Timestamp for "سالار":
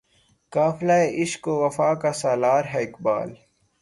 2.21-2.63